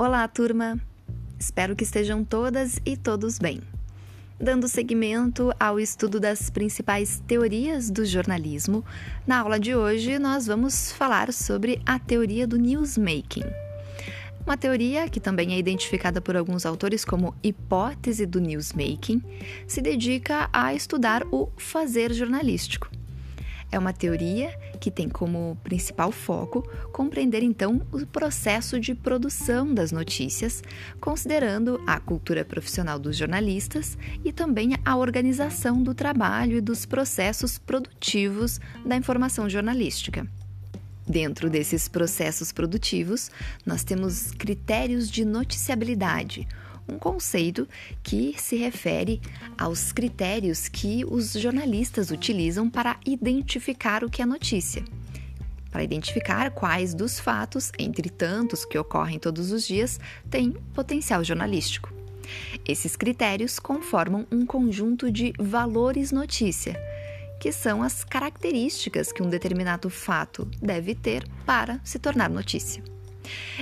[0.00, 0.78] Olá, turma!
[1.40, 3.60] Espero que estejam todas e todos bem.
[4.40, 8.84] Dando seguimento ao estudo das principais teorias do jornalismo,
[9.26, 13.42] na aula de hoje nós vamos falar sobre a teoria do newsmaking.
[14.46, 19.20] Uma teoria que também é identificada por alguns autores como hipótese do newsmaking,
[19.66, 22.88] se dedica a estudar o fazer jornalístico
[23.70, 24.50] é uma teoria
[24.80, 30.62] que tem como principal foco compreender então o processo de produção das notícias,
[31.00, 37.58] considerando a cultura profissional dos jornalistas e também a organização do trabalho e dos processos
[37.58, 40.26] produtivos da informação jornalística.
[41.06, 43.30] Dentro desses processos produtivos,
[43.64, 46.46] nós temos critérios de noticiabilidade,
[46.88, 47.68] um conceito
[48.02, 49.20] que se refere
[49.56, 54.84] aos critérios que os jornalistas utilizam para identificar o que é notícia.
[55.70, 61.92] Para identificar quais dos fatos, entre tantos que ocorrem todos os dias, têm potencial jornalístico.
[62.66, 66.76] Esses critérios conformam um conjunto de valores notícia,
[67.40, 72.82] que são as características que um determinado fato deve ter para se tornar notícia.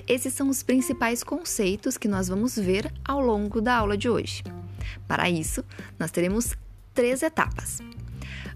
[0.07, 4.43] Esses são os principais conceitos que nós vamos ver ao longo da aula de hoje.
[5.07, 5.65] Para isso,
[5.99, 6.55] nós teremos
[6.95, 7.79] três etapas.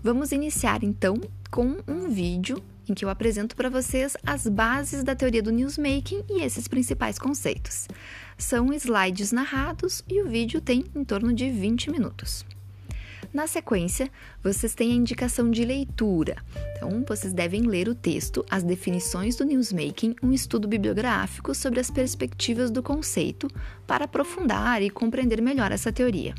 [0.02, 5.14] Vamos iniciar então com um vídeo em que eu apresento para vocês as bases da
[5.14, 7.86] teoria do newsmaking e esses principais conceitos.
[8.36, 12.44] São slides narrados e o vídeo tem em torno de 20 minutos.
[13.32, 14.10] Na sequência,
[14.42, 16.36] vocês têm a indicação de leitura.
[16.72, 21.92] Então, vocês devem ler o texto As Definições do Newsmaking, um estudo bibliográfico sobre as
[21.92, 23.46] perspectivas do conceito,
[23.86, 26.34] para aprofundar e compreender melhor essa teoria.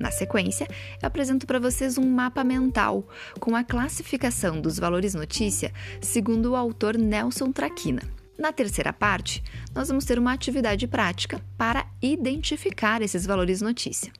[0.00, 0.66] Na sequência,
[1.00, 3.06] eu apresento para vocês um mapa mental
[3.38, 8.02] com a classificação dos valores notícia segundo o autor Nelson Traquina.
[8.36, 9.44] Na terceira parte,
[9.74, 14.10] nós vamos ter uma atividade prática para identificar esses valores notícia.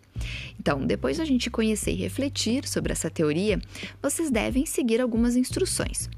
[0.61, 3.59] Então, depois de a gente conhecer e refletir sobre essa teoria,
[4.03, 6.11] vocês devem seguir algumas instruções.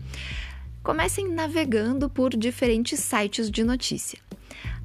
[0.82, 4.19] Comecem navegando por diferentes sites de notícia.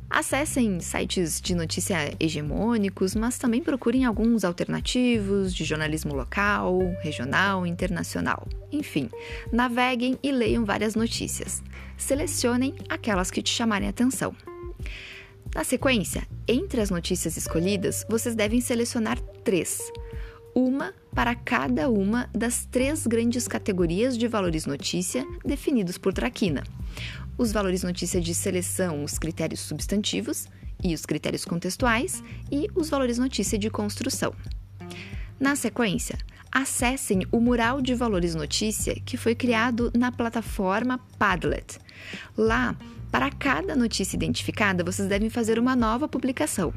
[0.08, 8.48] Acessem sites de notícia hegemônicos, mas também procurem alguns alternativos de jornalismo local, regional, internacional.
[8.72, 9.10] Enfim,
[9.52, 11.64] naveguem e leiam várias notícias.
[11.98, 14.36] Selecionem aquelas que te chamarem atenção.
[15.58, 19.92] Na sequência, entre as notícias escolhidas, vocês devem selecionar três,
[20.54, 26.62] uma para cada uma das três grandes categorias de valores notícia definidos por Traquina:
[27.40, 30.46] os valores notícia de seleção, os critérios substantivos
[30.84, 34.36] e os critérios contextuais, e os valores notícia de construção.
[35.40, 36.20] Na sequência,
[36.52, 41.80] acessem o mural de valores notícia que foi criado na plataforma Padlet.
[42.38, 42.78] Lá,
[43.12, 46.74] para cada notícia identificada, vocês devem fazer uma nova publicação.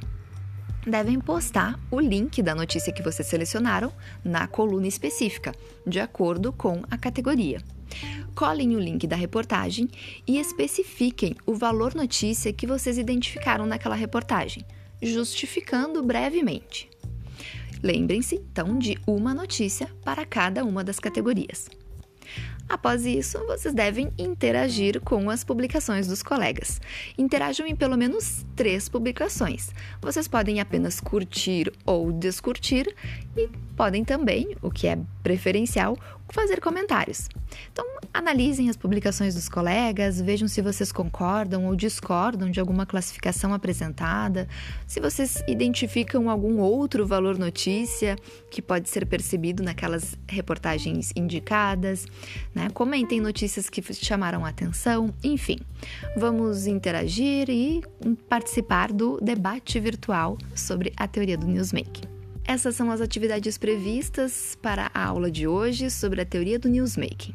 [0.86, 3.92] Devem postar o link da notícia que vocês selecionaram
[4.24, 5.54] na coluna específica,
[5.86, 7.60] de acordo com a categoria.
[8.34, 9.88] Colhem o link da reportagem
[10.26, 14.64] e especifiquem o valor notícia que vocês identificaram naquela reportagem,
[15.02, 16.88] justificando brevemente.
[17.82, 21.68] Lembrem-se, então, de uma notícia para cada uma das categorias.
[22.70, 26.80] Após isso, vocês devem interagir com as publicações dos colegas.
[27.18, 29.70] Interajam em pelo menos três publicações.
[30.00, 32.94] Vocês podem apenas curtir ou descurtir
[33.36, 35.98] e podem também, o que é preferencial,
[36.32, 37.28] fazer comentários.
[37.72, 43.52] Então, analisem as publicações dos colegas, vejam se vocês concordam ou discordam de alguma classificação
[43.52, 44.48] apresentada,
[44.86, 48.16] se vocês identificam algum outro valor notícia
[48.50, 52.06] que pode ser percebido naquelas reportagens indicadas,
[52.54, 52.68] né?
[52.70, 55.58] Comentem notícias que chamaram atenção, enfim.
[56.16, 57.82] Vamos interagir e
[58.28, 62.19] participar do debate virtual sobre a teoria do newsmaking.
[62.44, 67.34] Essas são as atividades previstas para a aula de hoje sobre a teoria do newsmaking.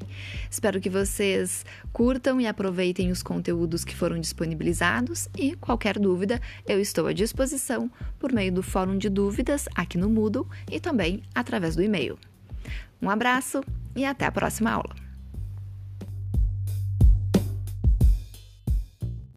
[0.50, 6.82] Espero que vocês curtam e aproveitem os conteúdos que foram disponibilizados e qualquer dúvida eu
[6.82, 11.76] estou à disposição por meio do fórum de dúvidas aqui no Moodle e também através
[11.76, 12.18] do e-mail.
[13.02, 13.64] Um abraço
[13.96, 15.05] e até a próxima aula.